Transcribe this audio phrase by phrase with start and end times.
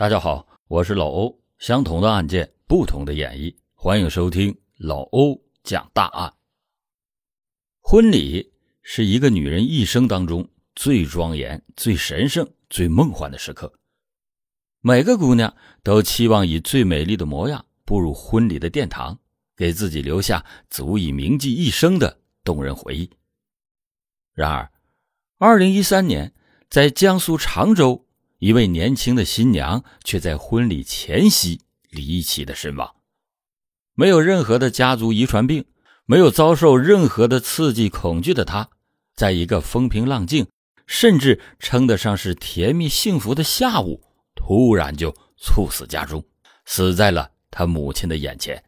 [0.00, 1.38] 大家好，我是老欧。
[1.58, 6.32] 相同的案件，不同的演绎，欢迎收听老欧讲大案。
[7.82, 8.50] 婚礼
[8.80, 13.70] 是一个女人一生当中最庄严、最神圣、最梦幻的时刻。
[14.80, 19.18] 每个姑娘都期望以最美丽的模样步入婚礼的殿堂，
[19.54, 23.10] 给自己留下足以铭记一生的动人回忆。
[24.32, 24.72] 然而，
[25.36, 26.32] 二零一三年，
[26.70, 28.06] 在江苏常州。
[28.40, 32.96] 一位年轻的新娘却在婚礼前夕离奇的身亡，
[33.94, 35.66] 没有任何的家族遗传病，
[36.06, 38.70] 没有遭受任何的刺激恐惧的她，
[39.14, 40.46] 在一个风平浪静，
[40.86, 44.02] 甚至称得上是甜蜜幸福的下午，
[44.34, 46.24] 突然就猝死家中，
[46.64, 48.64] 死在了她母亲的眼前。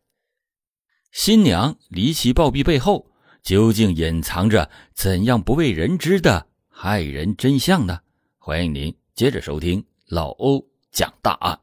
[1.13, 3.11] 新娘离奇暴毙背后，
[3.43, 8.01] 究竟隐藏着怎样不为人知的骇人真相呢？
[8.37, 9.02] 欢迎您。
[9.15, 11.61] 接着收听老欧讲大案。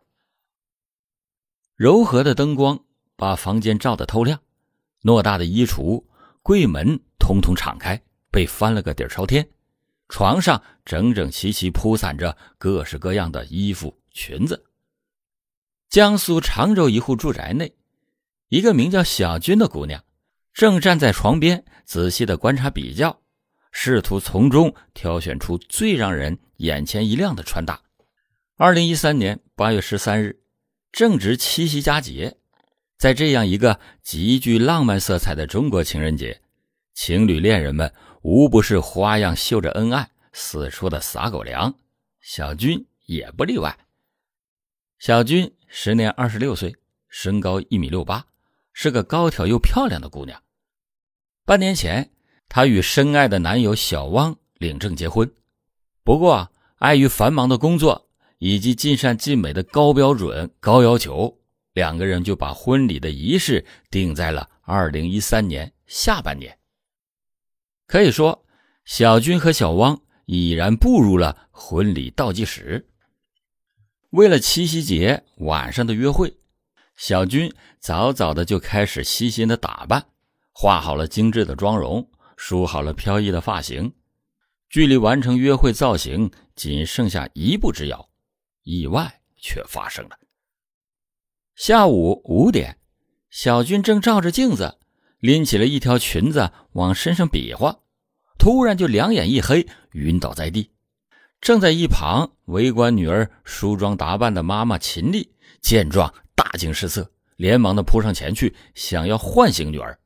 [1.75, 2.80] 柔和的灯光
[3.16, 4.39] 把房间照得透亮，
[5.02, 6.03] 偌大的衣橱、
[6.44, 9.50] 柜门通通敞开，被翻了个底朝天。
[10.09, 14.66] 床上整整齐齐铺散着各式各样的衣服、裙子。
[15.89, 17.75] 江苏常州一户住宅内，
[18.50, 20.03] 一个名叫小军的姑娘
[20.53, 23.19] 正站在床边，仔细的观察比较。
[23.72, 27.81] 试图从中挑选出最让人眼前一亮的穿搭。
[28.58, 30.42] 二零一三年八月十三日，
[30.92, 32.38] 正值七夕佳节，
[32.97, 36.42] 在这样一个极具浪漫色彩的中国情人节，
[36.94, 41.73] 情侣恋人们无不是花样秀着恩爱，四处的撒狗粮。
[42.22, 43.78] 小军也不例外。
[44.97, 46.75] 小军时年二十六岁，
[47.08, 48.25] 身高一米六八，
[48.73, 50.44] 是个高挑又漂亮的姑娘。
[51.45, 52.12] 半年前。
[52.50, 55.31] 她与深爱的男友小汪领证结婚，
[56.03, 61.38] 不过碍于繁忙的工作以及尽善尽美的高标准、高要求，
[61.73, 66.58] 两个人就把婚礼的仪式定在了二零一三年下半年。
[67.85, 68.44] 可以说，
[68.84, 72.88] 小军和小汪已然步入了婚礼倒计时。
[74.09, 76.35] 为了七夕节晚上的约会，
[76.95, 80.03] 小军早早的就开始细心的打扮，
[80.51, 82.09] 化好了精致的妆容。
[82.41, 83.94] 梳好了飘逸的发型，
[84.69, 88.09] 距离完成约会造型仅剩下一步之遥，
[88.63, 90.17] 意外却发生了。
[91.53, 92.79] 下午五点，
[93.29, 94.77] 小军正照着镜子，
[95.19, 97.77] 拎起了一条裙子往身上比划，
[98.39, 100.71] 突然就两眼一黑，晕倒在地。
[101.41, 105.29] 正在一旁围观女儿梳妆打扮的妈妈秦丽
[105.59, 110.00] 见状大惊失色，连忙的扑上前去，想要唤醒女儿。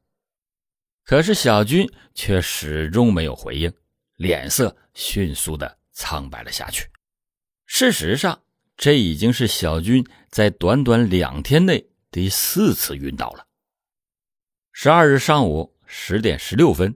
[1.03, 3.71] 可是小军却始终没有回应，
[4.15, 6.87] 脸色迅速的苍白了下去。
[7.65, 8.41] 事实上，
[8.77, 13.45] 这已经是小军在短短两天内第四次晕倒了。
[14.71, 16.95] 十二日上午十点十六分，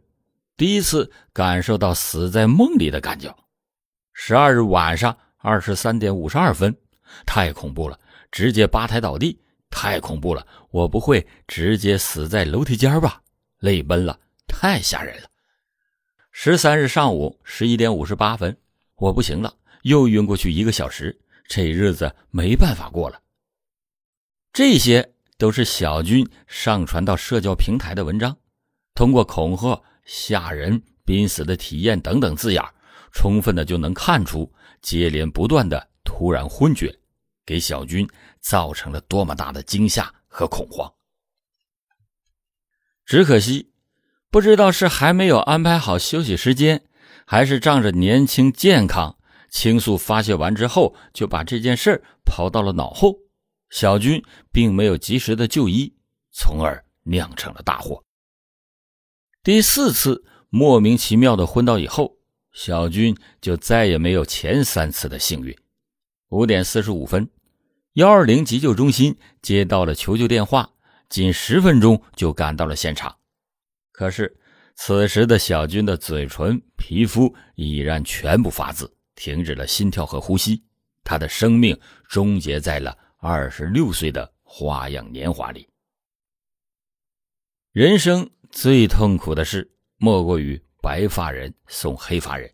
[0.56, 3.30] 第一次感受到死在梦里的感觉；
[4.14, 6.76] 十二日晚上二十三点五十二分，
[7.26, 8.00] 太恐怖了，
[8.32, 13.22] 直接吧台倒地，太恐怖了，我不会直接死在楼梯间吧？
[13.60, 15.30] 泪奔了，太吓人了。
[16.32, 18.56] 十三日上午十一点五十八分，
[18.96, 23.20] 我不行了，又晕过去一个小时，这日子没办法过了。
[24.54, 28.38] 这些都是小军上传到社交平台的文章，
[28.94, 32.64] 通过恐吓、吓人、濒死的体验等等字眼，
[33.12, 34.52] 充分的就能看出
[34.82, 36.96] 接连不断的突然昏厥，
[37.46, 38.08] 给小军
[38.40, 40.92] 造成了多么大的惊吓和恐慌。
[43.08, 43.72] 只可惜，
[44.30, 46.84] 不知道是还没有安排好休息时间，
[47.26, 49.18] 还是仗着年轻健康，
[49.50, 53.16] 倾诉发泄完之后就把这件事抛到了脑后。
[53.70, 55.94] 小军并没有及时的就医，
[56.34, 58.04] 从而酿成了大祸。
[59.42, 62.18] 第四次莫名其妙的昏倒以后，
[62.52, 65.58] 小军就再也没有前三次的幸运。
[66.28, 67.30] 五点四十五分，
[67.94, 70.72] 幺二零急救中心接到了求救电话。
[71.10, 73.16] 仅十分钟就赶到了现场，
[73.92, 74.38] 可是
[74.76, 80.64] 此时的小军的嘴唇、皮肤已然全部发紫，停止了心跳和呼吸，
[81.04, 85.68] 他的生命终结在了二十六岁的花样年华里。
[87.72, 92.52] 人生最痛苦的事，莫过于白发人送黑发人，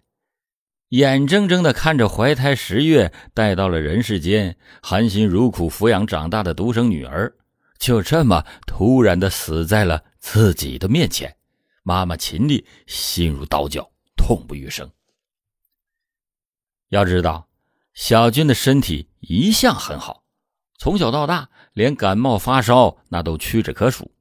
[0.90, 7.36] 眼睁睁的看着怀胎十月带到了人世间，含辛茹苦抚养长大的独生女儿。
[7.80, 11.36] 就这么突然的死在了自己的面前，
[11.84, 14.90] 妈妈秦丽心如刀绞，痛不欲生。
[16.90, 17.48] 要知道，
[17.94, 20.24] 小军的身体一向很好，
[20.78, 24.12] 从小到大连感冒发烧那都屈指可数。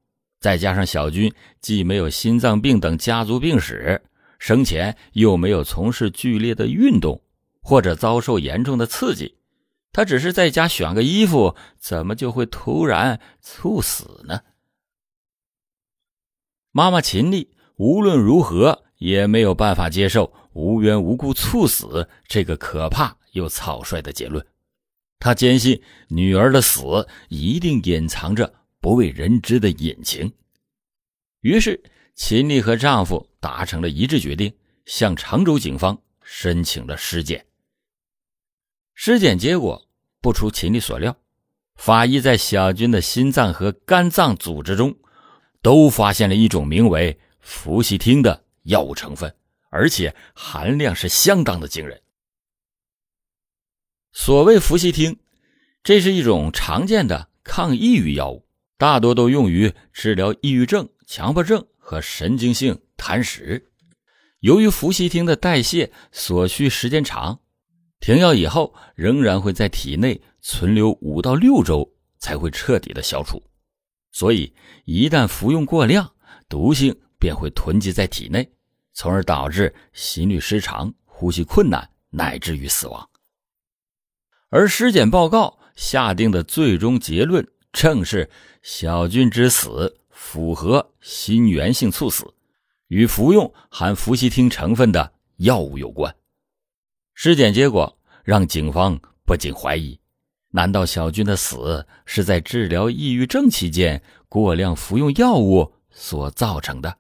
[0.41, 4.03] 再加上小军既没有心脏病等家族病史，
[4.41, 7.23] 生前又没有从事剧烈的运动
[7.61, 9.37] 或者遭受严重的刺激，
[9.93, 14.41] 他只是在家选个衣服，怎么就会突然猝死呢？
[16.71, 23.17] 妈妈秦丽无论如何也没有办法接受无缘无故猝死这个可怕。
[23.33, 24.47] 又草率的结论，
[25.19, 30.31] 他坚信女儿的死一定隐藏着不为人知的隐情。
[31.41, 31.83] 于是，
[32.15, 34.55] 秦丽和丈夫达成了一致决定，
[34.85, 37.47] 向常州警方申请了尸检。
[38.95, 39.89] 尸检结果
[40.21, 41.17] 不出秦丽所料，
[41.77, 44.97] 法医在小军的心脏和肝脏组织中
[45.63, 49.35] 都发现了一种名为氟西汀的药物成分，
[49.71, 52.01] 而且含量是相当的惊人。
[54.13, 55.19] 所谓氟西汀，
[55.83, 58.47] 这是一种常见的抗抑郁药物，
[58.77, 63.71] 大多都用于治疗抑郁症、强迫症和神经性贪食。
[64.41, 67.41] 由于氟西汀的代谢所需时间长，
[68.03, 71.89] 停药以后仍然会在体内存留五到六周
[72.19, 73.41] 才会彻底的消除，
[74.11, 74.53] 所以
[74.85, 76.13] 一旦服用过量，
[76.49, 78.51] 毒性便会囤积在体内，
[78.93, 83.09] 从而导致心律失常、呼吸困难，乃至于死亡。
[84.49, 88.29] 而尸检报告下定的最终结论正是
[88.63, 92.35] 小俊之死符合心源性猝死，
[92.89, 96.13] 与服用含氟西汀成分的药物有关。
[97.15, 99.99] 尸检结果让警方不禁怀疑：
[100.51, 106.97] 难道小军的死是在治疗抑郁症期间过量服用药物所造成的？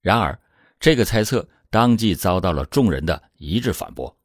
[0.00, 0.38] 然而，
[0.78, 4.16] 这个猜测当即遭到了众人的一致反驳。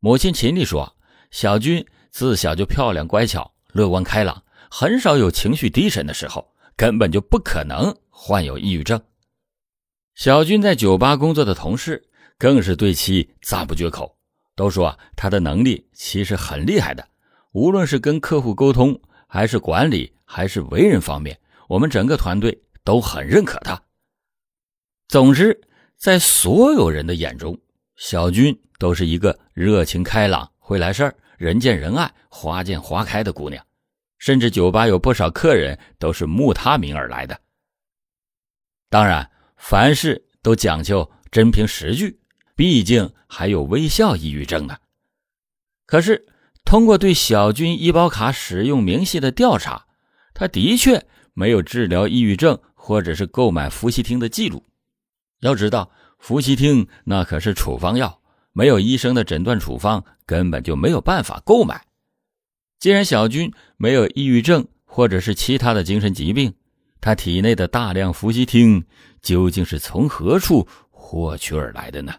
[0.00, 0.94] 母亲秦丽说。
[1.30, 8.98] 小军自小就漂亮乖巧、乐观开朗，很少有情绪低沉的时候，根本就不可能患有抑郁症。
[10.14, 12.07] 小军在酒吧工作的同事
[12.38, 14.16] 更是对其赞不绝口，
[14.54, 17.06] 都说他的能力其实很厉害的，
[17.52, 21.38] 无论是跟客户沟通，还是管理，还是为人方面，
[21.68, 23.82] 我们整个团队都很认可他。
[25.08, 25.60] 总之，
[25.96, 27.58] 在所有人的眼中，
[27.96, 30.48] 小军都是一个热情开朗。
[30.58, 33.64] 会来事儿，人见人爱，花见花开的姑娘，
[34.18, 37.40] 甚至酒吧有不少客人都是慕他名而来的。
[38.90, 42.20] 当然，凡事都讲究真凭实据，
[42.58, 44.78] 毕竟还有微笑抑郁症呢。
[45.86, 46.26] 可是，
[46.64, 49.86] 通过对小军医保卡使用明细的调查，
[50.34, 54.64] 他的确没有治疗抑郁症或者是购买氟西汀的记录。
[55.38, 58.20] 要知道，氟西汀那可是处方药。
[58.52, 61.86] 没有医生的诊断处方，根本就没有办法购买。
[62.80, 66.52] 既然小军没有抑郁症或者是其他的精神疾病，
[67.00, 68.84] 他体内的大量氟西汀
[69.22, 72.12] 究竟是从何处获取而来的呢？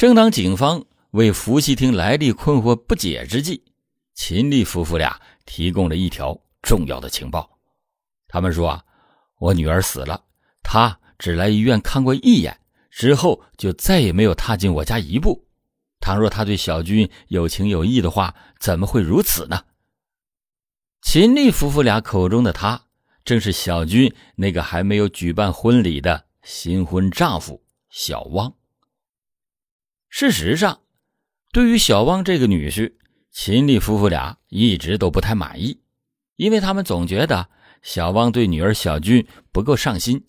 [0.00, 3.62] 正当警方为氟西汀来历困惑不解之际，
[4.14, 7.58] 秦丽夫妇俩提供了一条重要的情报。
[8.26, 8.82] 他们说：“啊，
[9.38, 10.24] 我女儿死了，
[10.62, 12.58] 她只来医院看过一眼。”
[12.90, 15.46] 之后就再也没有踏进我家一步。
[16.00, 19.64] 倘若他对小军有情有义的话，怎么会如此呢？
[21.02, 22.84] 秦丽夫妇俩口中的他，
[23.22, 28.54] 正是小军那个还没有举办婚礼的新婚丈夫小汪。
[30.12, 30.80] 事实上，
[31.52, 32.94] 对于小汪这个女婿，
[33.30, 35.78] 秦丽夫妇俩一直都不太满意，
[36.34, 37.48] 因为他们总觉得
[37.80, 40.26] 小汪对女儿小军不够上心。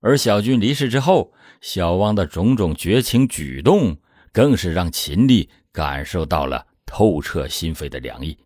[0.00, 3.98] 而小军离世之后，小汪的种种绝情举动，
[4.32, 8.38] 更是让秦丽感受到了透彻心扉的凉意。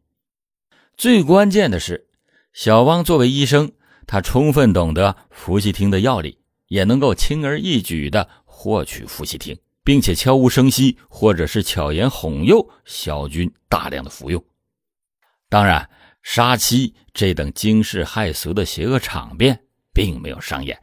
[0.97, 2.09] 最关键的是，
[2.55, 3.71] 小汪作为医生，
[4.07, 9.57] 他充分懂得氟西汀的药理，也能够轻而易举地获取氟西汀，
[9.89, 14.45] 并且悄无声息或者是巧言哄诱小军大量的服用。
[15.49, 15.89] 当然，
[16.23, 19.65] 杀妻这等惊世骇俗的邪恶场面
[19.95, 20.79] 并没有上演。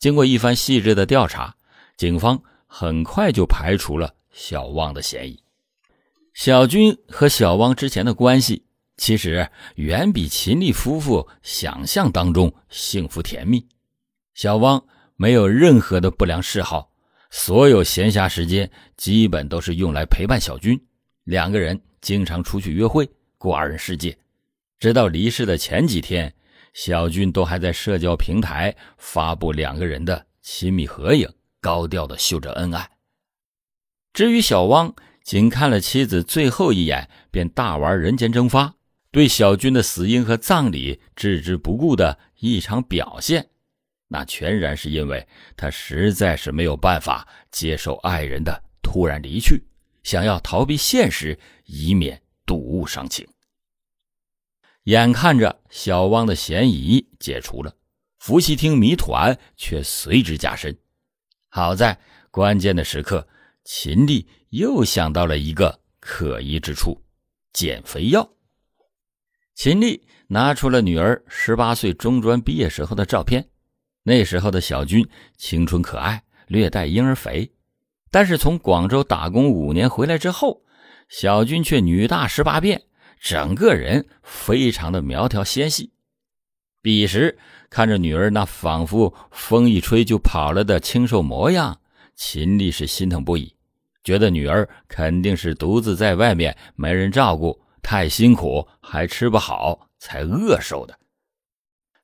[0.00, 1.54] 经过一番细致的调查，
[1.96, 5.40] 警方很快就排除了小汪的嫌疑。
[6.32, 8.64] 小军和小汪之前的关系，
[8.96, 13.68] 其实远比秦丽夫妇想象当中幸福甜蜜。
[14.34, 16.90] 小汪没有任何的不良嗜好，
[17.36, 20.80] 所有闲暇时间基本都是用来陪伴小军。
[21.24, 24.16] 两个人经常出去约会，过二人世界。
[24.78, 26.32] 直到离世的前几天。
[26.72, 31.28] 小军都还在社交平台发布两个人的亲密合影，
[31.60, 32.90] 高调的秀着恩爱。
[34.12, 38.74] 至于小汪，仅看了妻子最后一眼，便大玩人间蒸发，
[39.12, 43.48] 对小军的死因和葬礼置之不顾的异常表现，
[44.14, 49.60] 那全然是因为他实在是没有办法接受爱人的突然离去，
[50.04, 53.26] 想要逃避现实，以免睹物伤情。
[54.84, 57.74] 眼看着小汪的嫌疑解除了，
[58.20, 60.78] 伏羲厅谜团却随之加深。
[61.48, 61.98] 好在
[62.30, 63.26] 关键的时刻，
[63.64, 67.02] 秦丽又想到了一个可疑之处：
[67.52, 68.30] 减肥药。
[69.56, 73.44] 秦丽拿出了女儿十八岁中专毕业时候的照片，
[74.04, 77.50] 那时候的小军青春可爱，略带婴儿肥，
[78.10, 80.62] 但是从广州打工五年回来之后，
[81.08, 82.82] 小军却女大十八变。
[83.20, 85.90] 整个人非常的苗条纤细，
[86.82, 87.38] 彼时
[87.70, 91.80] 看着女儿那仿佛风一吹就跑了的清瘦模样，
[92.14, 93.56] 秦丽是心疼不已，
[94.02, 100.98] 觉得女儿肯定是独自在外面没人照顾，太辛苦还吃不好才饿瘦的。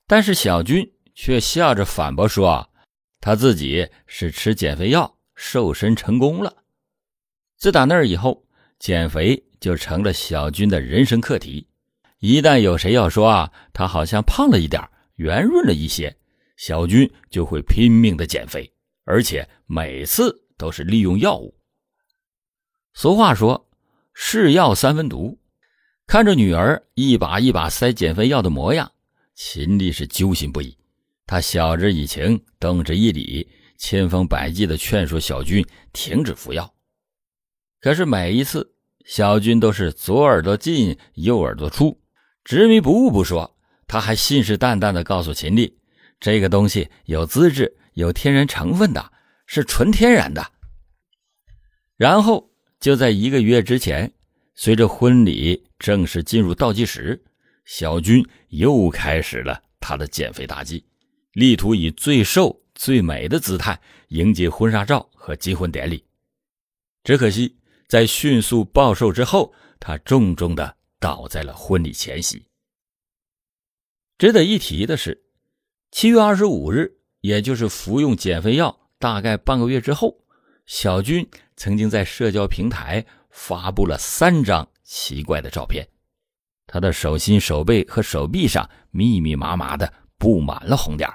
[0.07, 0.91] 但是小军
[1.23, 2.67] 却笑着反驳说，
[3.21, 6.65] 他自己是吃减肥药瘦身成功了。
[7.59, 8.43] 自打那儿以后，
[8.79, 9.45] 减肥。
[9.61, 11.69] 就成了小军的人生课题。
[12.21, 14.83] 一旦有谁要说啊，他好像胖了一点
[15.17, 16.17] 圆润了一些，
[16.57, 18.73] 小军就会拼命的减肥，
[19.05, 21.55] 而且每次都是利用药物。
[22.95, 23.69] 俗话说
[24.15, 25.39] “是药三分毒”，
[26.09, 28.91] 看着女儿一把一把塞减肥药的模样，
[29.35, 30.80] 秦丽是揪心不已。
[31.31, 36.75] 他晓之以情，动之以理，千方百计的劝说小军停止服药。
[37.81, 38.75] 可是每一次。
[39.05, 42.01] 小军都是左耳朵进右耳朵出，
[42.45, 43.57] 执迷不悟不说，
[43.87, 45.79] 他还信誓旦旦地告诉秦丽，
[46.21, 49.13] 这个东西有资质、有天然成分的，
[49.47, 50.45] 是纯天然的。
[51.97, 54.13] 然后就在一个月之前，
[54.55, 57.25] 随着婚礼正式进入倒计时，
[57.65, 60.85] 小军又开始了他的减肥大计，
[61.33, 66.05] 力图以最瘦最美的姿态迎接婚纱照和结婚典礼。
[67.05, 67.57] 只可惜。
[67.89, 72.47] 在迅速暴瘦之后，他重重的倒在了婚礼前夕。
[74.17, 75.25] 值得一提的是，
[75.91, 80.17] 七月二十五日，也就是服用减肥药大概半个月之后，
[80.67, 85.85] 小军曾经在社交平台发布了三张奇怪的照片，
[86.69, 91.11] 他的手心、手背和手臂上密密麻麻的布满了红点。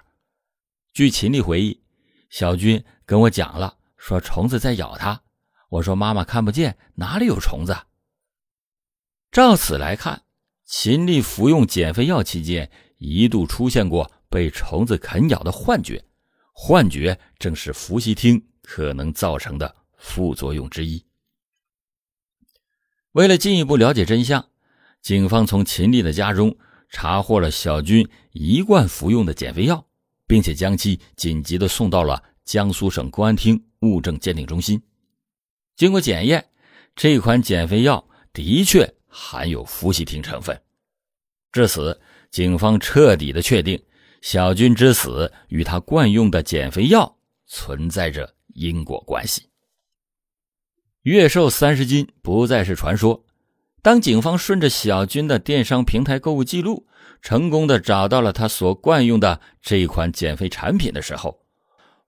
[0.95, 1.81] 据秦丽回忆，
[2.29, 5.23] 小军跟我讲了，说虫子在咬他。
[5.67, 7.75] 我说：“妈妈看不见，哪里有虫子？”
[9.29, 10.23] 照此来看，
[10.63, 16.01] 秦丽服用减肥药期间一度出现过被虫子啃咬的幻觉，
[16.53, 21.05] 幻觉正是伏羲听可能造成的副作用之一。
[23.11, 24.47] 为了进一步了解真相，
[25.01, 29.85] 警方从秦丽的家中查获了小军一贯服用的减肥药，
[30.27, 34.81] 并且将其紧急的送到了江苏省公安厅物证鉴定中心。
[35.75, 36.45] 经过检验，
[36.95, 40.59] 这款减肥药的确含有氟西汀成分。
[41.51, 41.99] 至此，
[42.31, 43.81] 警方彻底的确定
[44.21, 49.49] 小军之死与他惯用的减肥药存在着因果关系。
[51.03, 53.23] 月瘦三十斤不再是传说。
[53.81, 56.87] 当警方顺着小军的电商平台购物记录，
[57.25, 61.35] 成功的找到了他所惯用的这一款减肥产品的时候。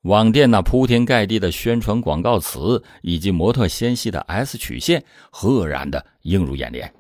[0.02, 6.94] 网店那铺天盖地的宣传广告词，以及模特纤细的 S 曲线，赫然的映入眼帘。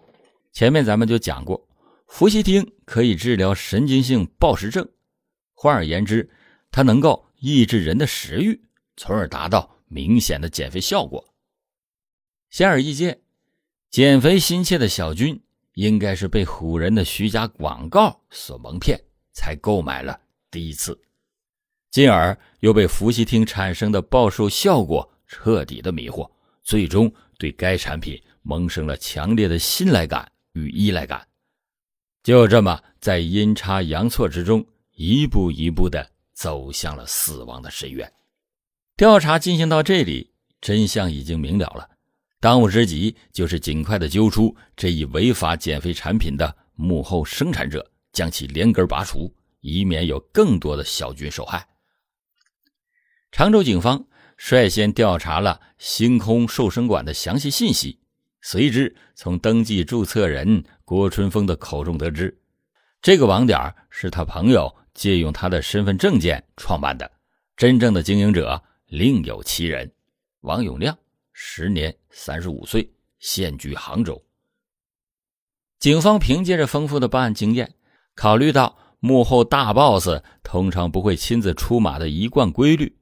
[0.51, 1.63] 前面咱们就讲过，
[2.07, 4.89] 伏羲汀可以治疗神经性暴食症，
[5.53, 6.27] 换而言之，
[6.71, 8.59] 它能够抑制人的食欲，
[8.95, 11.23] 从而达到明显的减肥效果。
[12.49, 13.21] 显而易见，
[13.91, 15.39] 减肥心切的小军
[15.77, 18.99] 应该是被唬人的虚假广告所蒙骗，
[19.31, 20.19] 才购买了
[20.49, 20.99] 第一次。
[21.91, 26.27] 进而又被伏羲厅产生的暴瘦效果彻底的迷惑，
[26.63, 31.27] 最终对该产品萌生了强烈的信赖感与依赖感，
[32.23, 38.11] 就这么在阴差阳错之中，一步一步的走向了死亡的深渊。
[38.95, 41.87] 调查进行到这里，真相已经明了了，
[42.39, 51.67] 当务之急就是尽快的揪出这一违法减肥产品的幕后生产者，将其连根拔除，以免有更多的小军受害。
[53.31, 54.05] 常州警方
[54.37, 57.99] 率先调查了星空瘦身馆的详细信息，
[58.41, 62.39] 随之从登记注册人郭春风的口中得知，
[63.01, 67.11] 这个网点是他朋友借用他的身份证件创办的，
[67.55, 69.91] 真正的经营者另有其人。
[70.41, 70.97] 王永亮
[71.39, 74.19] 时年三十五岁，现居杭州。
[75.77, 77.75] 警方凭借着丰富的办案经验，
[78.15, 80.09] 考虑到幕后大 boss
[80.41, 82.97] 通常不会亲自出马的一贯规律，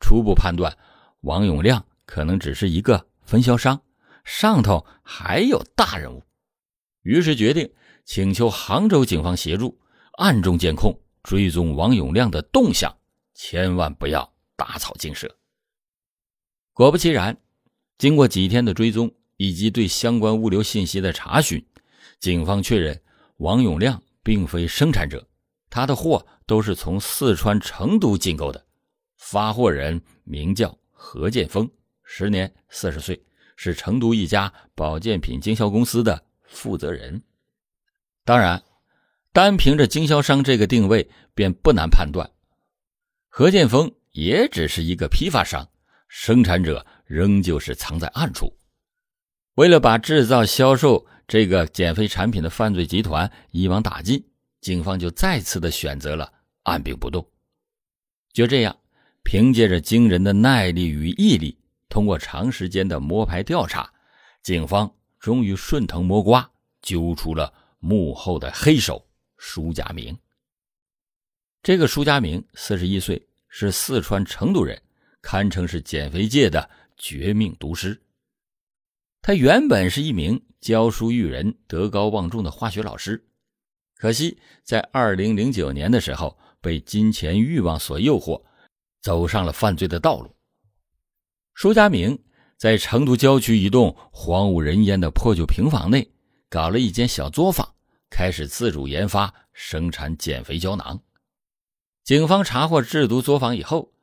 [0.00, 0.78] 初步判断
[1.22, 3.82] 王永亮可能只是一个分销商，
[4.22, 6.22] 上头还有大人物，
[7.02, 7.68] 于是决定
[8.04, 9.76] 请求杭州警方协助
[10.12, 12.96] 暗中监控，追踪王永亮的动向，
[13.34, 15.36] 千万不要打草惊蛇。
[16.72, 17.36] 果不其然，
[18.00, 21.62] 经过几天的追踪以及对相关物流信息的查询。
[22.18, 22.98] 警方确认，
[23.36, 25.28] 王永亮并非生产者，
[25.68, 28.64] 他的货都是从四川成都进购的。
[29.18, 31.70] 发货人名叫何建峰，
[32.02, 33.22] 时年四十岁，
[33.54, 37.22] 是成都一家保健品经销公司的负责人。
[38.24, 38.64] 当然，
[39.30, 42.30] 单凭着经销商这个定位，便不难判断，
[43.28, 45.68] 何建峰也只是一个批发商，
[46.08, 48.56] 生产者仍旧是藏在暗处。
[49.56, 51.06] 为了把制造、销售。
[51.30, 54.20] 这个减肥产品的犯罪集团一网打尽，
[54.60, 56.32] 警方就再次的选择了
[56.64, 57.24] 按兵不动。
[58.32, 58.76] 就这样，
[59.22, 61.56] 凭借着惊人的耐力与毅力，
[61.88, 63.88] 通过长时间的摸排调查，
[64.42, 66.50] 警方终于顺藤摸瓜，
[66.82, 70.18] 揪出了幕后的黑手舒家明。
[71.62, 74.82] 这个舒家明四十一岁，是四川成都人，
[75.22, 76.68] 堪称是减肥界的
[77.00, 78.00] 绝命毒师。
[79.20, 80.40] 他原本是一名。
[80.60, 83.26] 教书育人、德高望重的化学老师，
[83.96, 88.44] 可惜在二零零九年的时候被金钱欲望所诱惑，
[89.00, 90.36] 走上了犯罪的道路。
[91.54, 92.22] 舒家明
[92.58, 96.12] 在成都郊区一栋荒无人烟的破旧平房内
[96.50, 97.74] 搞了一间小作坊，
[98.10, 101.02] 开始自主研发生产减肥胶囊。
[102.04, 103.94] 警方查获制毒作坊以后，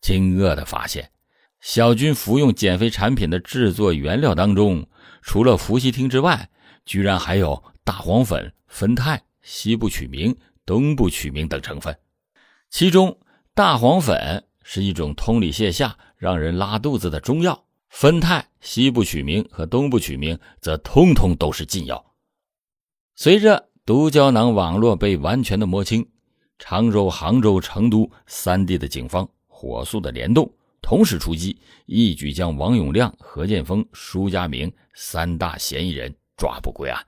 [0.00, 1.12] 惊愕地发现，
[1.60, 4.86] 小军服用减肥产品的制作原料当中。
[5.22, 6.48] 除了伏羲汀之外，
[6.84, 11.96] 居然还有大黄粉、酚酞、西部曲明、东部曲明等成分。
[12.70, 13.18] 其中，
[13.54, 22.04] 大黄粉是一种通里泻下、让人拉肚子的中药；酚酞、西部曲明和东部曲明则通通都是禁药。
[23.16, 26.06] 随着毒胶囊网络被完全的摸清，
[26.58, 30.48] 常州、杭州、成都三地的警方火速的联动。
[30.86, 37.04] 同时出击，一举将王永亮、何建峰、舒家明三大嫌疑人抓捕归案。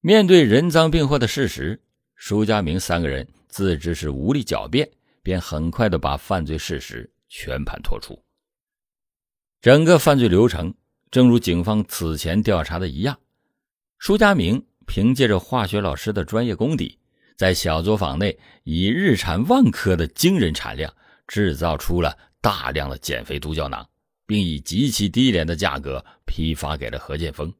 [0.00, 1.80] 面对人赃并获的事实，
[2.16, 4.90] 舒家明三个人自知是无力狡辩，
[5.22, 8.20] 便很快的把犯罪事实全盘托出。
[9.60, 10.74] 整个犯罪流程
[11.12, 13.16] 正如警方此前调查的一样，
[13.98, 16.98] 舒家明凭借着化学老师的专业功底，
[17.36, 20.92] 在小作坊内以日产万颗的惊人产量
[21.28, 22.18] 制造出了。
[22.46, 23.84] 大量的减肥毒胶囊，
[24.24, 27.52] 并以极其低廉的价格批发给了何建峰。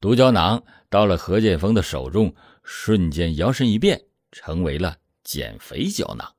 [0.00, 4.02] 毒胶囊到了何建峰的手中，瞬间摇身一变，
[4.32, 6.34] 成为了减肥胶囊。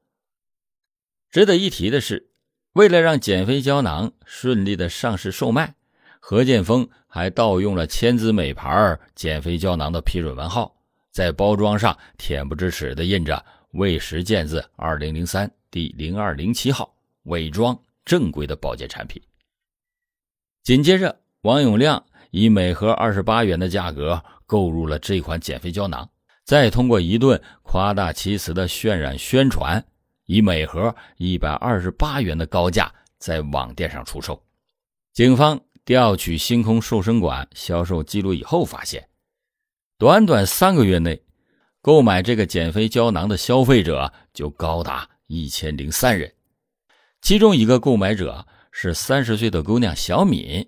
[1.31, 2.31] 值得一提的是，
[2.73, 5.73] 为了让减肥胶囊顺利的上市售卖，
[6.19, 10.75] 何建峰还盗用了千姿美牌减肥胶囊的批准文号，
[11.11, 16.93] 在包装上恬不知耻的印着“喂食健字二零零三第零二零七号”。
[17.23, 19.21] 伪装正规的保健产品。
[20.63, 26.07] 紧接着，王永亮以每盒二十八元的价格购入了这款减肥胶囊，
[26.43, 29.83] 再通过一顿夸大其词的渲染宣传，
[30.25, 34.41] 以每盒一百二十八元的高价在网店上出售。
[35.13, 39.07] 警方调取星空瘦身馆销售记录以后发现，
[39.97, 41.21] 短短三个月内，
[41.81, 46.31] 购买这个减肥胶囊的消费者就高达一千零三人。
[47.21, 50.67] 其中一个购买者是三十岁的姑娘小敏，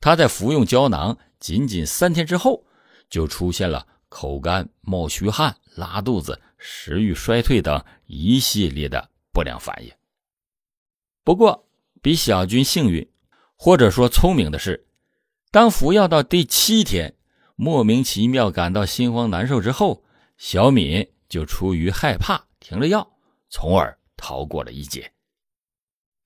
[0.00, 2.64] 她在服用胶囊仅仅三天之后，
[3.08, 9.90] 就出现了口干、冒虚汗、拉肚子、食欲衰退等一系列的不良反应。
[11.24, 11.66] 不过，
[12.02, 13.08] 比小军幸运，
[13.56, 14.86] 或者说聪明的是，
[15.50, 17.16] 当服药到第七天，
[17.56, 20.04] 莫名其妙感到心慌难受之后，
[20.36, 25.10] 小敏就出于害怕停了药，从而逃过了一劫。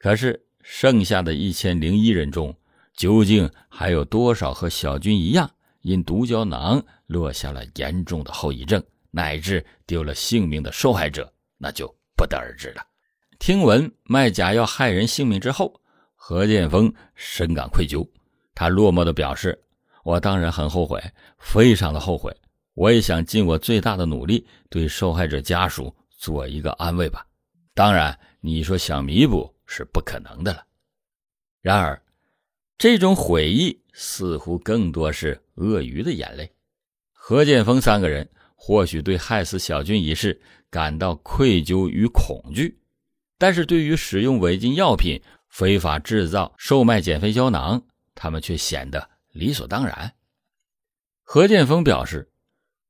[0.03, 2.57] 可是，剩下的一千零一人中，
[2.95, 5.51] 究竟还有多少和小军一样，
[5.83, 11.87] 因毒胶囊落下了严重的后遗症，乃至丢了性命的受害者，那就
[12.17, 12.83] 不得而知了。
[13.39, 15.79] 听闻卖假药害人性命之后，
[16.15, 18.09] 何建峰深感愧疚，
[18.55, 19.63] 他落寞地表示
[20.03, 20.99] ：“我当然很后悔，
[21.39, 22.35] 非常的后悔。
[22.73, 27.27] 我也想尽我最大的努力，对受害者家属做一个安慰吧。
[27.75, 30.67] 当然，你说想弥补。”是不可能的了。
[31.63, 32.03] 然而，
[32.77, 36.51] 这种悔意似乎更多是鳄鱼的眼泪。
[37.13, 42.81] 何建峰三个人或许对害死小军一事感到愧疚与恐惧，
[43.39, 47.81] 但是对于使用违禁药品、非法制造、售卖减肥胶囊，
[48.17, 50.13] 他们却显得理所当然。
[51.23, 52.29] 何建峰表示，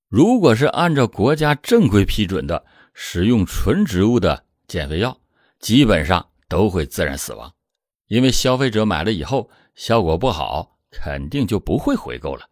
[0.09, 2.64] 如果是按照国家正规批准的
[2.95, 5.21] 使用纯植物的减肥药，
[5.59, 7.54] 基本上都会自然死亡，
[8.08, 12.50] 因为消费者买了以后效果不好，肯定就不会回购了。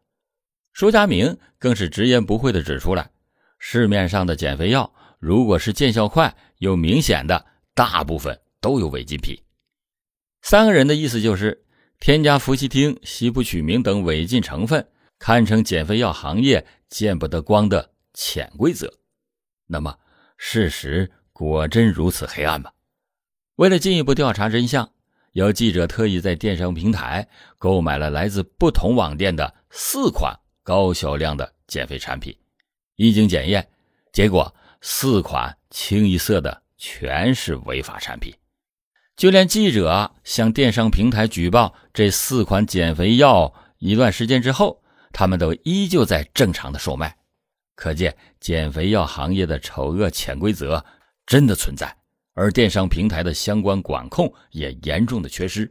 [0.73, 3.11] 舒佳明更是直言不讳地指出来，
[3.59, 9.37] 市面上的减肥药，如果是见效快又明显的，大部分都有违禁品。
[10.43, 11.65] 三个人的意思就是，
[11.99, 18.89] 添加氟西汀、西普曲明等违禁成分，堪称减肥药行业见不得光的潜规则。
[19.67, 19.99] 那么，
[20.37, 22.71] 事实果真如此黑暗吗？
[23.59, 24.89] 为了进一步调查真相，
[25.33, 27.27] 有记者特意在电商平台
[27.59, 30.39] 购买了来自不同网店的四款。
[30.63, 32.37] 高销量的减肥产品，
[32.97, 33.67] 一经检验，
[34.13, 38.33] 结果四款清一色的全是违法产品。
[39.17, 47.17] 就连记者向电商平台举报这四款减肥药一段时间之后，他们都依旧在正常的售卖。
[47.75, 50.85] 可见减肥药行业的丑恶潜规则
[51.27, 51.97] 真的存在，
[52.39, 55.69] 而电商平台的相关管控也严重的缺失。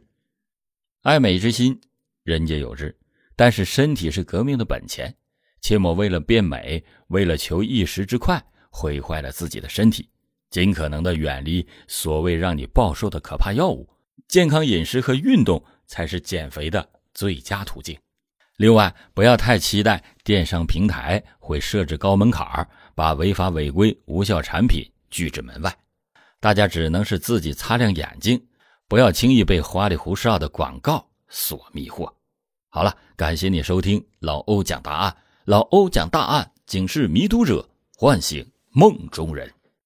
[1.00, 1.80] 爱美之心，
[2.24, 2.94] 人皆有之。
[3.34, 5.16] 但是身体是革命的本钱，
[5.62, 10.10] 切莫为了变美，为了求一时之快，毁坏了自己的身体。
[10.50, 13.88] 尽可能的远离所谓让你暴瘦的可怕药物，
[14.28, 17.98] 健康饮食和运动才是减肥的最佳途径。
[18.58, 25.74] 另外，不要太期待电商平台会设置高门槛，把违法违规无效产品拒之门外。
[26.40, 28.40] 大家只能是自己擦亮眼睛，
[28.86, 32.12] 不要轻易被花里胡哨的广告所迷惑。
[32.68, 35.16] 好了，感谢你收听老欧讲答案。
[35.44, 39.52] 老欧讲大案，警示迷途者，唤醒梦中人。